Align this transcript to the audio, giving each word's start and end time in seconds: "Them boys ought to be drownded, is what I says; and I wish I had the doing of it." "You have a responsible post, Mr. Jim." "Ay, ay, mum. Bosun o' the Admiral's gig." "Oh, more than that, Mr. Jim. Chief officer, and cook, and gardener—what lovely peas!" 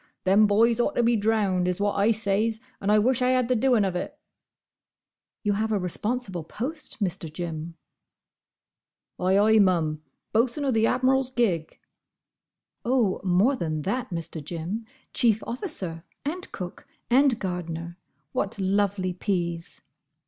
"Them 0.23 0.47
boys 0.47 0.79
ought 0.79 0.95
to 0.95 1.03
be 1.03 1.15
drownded, 1.15 1.67
is 1.69 1.79
what 1.79 1.93
I 1.93 2.09
says; 2.11 2.59
and 2.81 2.91
I 2.91 2.97
wish 2.97 3.21
I 3.21 3.29
had 3.29 3.49
the 3.49 3.55
doing 3.55 3.85
of 3.85 3.95
it." 3.95 4.17
"You 5.43 5.53
have 5.53 5.71
a 5.71 5.77
responsible 5.77 6.43
post, 6.43 7.03
Mr. 7.03 7.31
Jim." 7.31 7.75
"Ay, 9.19 9.37
ay, 9.37 9.59
mum. 9.59 10.01
Bosun 10.33 10.65
o' 10.65 10.71
the 10.71 10.87
Admiral's 10.87 11.29
gig." 11.29 11.77
"Oh, 12.83 13.21
more 13.23 13.55
than 13.55 13.81
that, 13.83 14.09
Mr. 14.09 14.43
Jim. 14.43 14.87
Chief 15.13 15.43
officer, 15.45 16.03
and 16.25 16.51
cook, 16.51 16.87
and 17.11 17.37
gardener—what 17.37 18.57
lovely 18.57 19.13
peas!" 19.13 19.81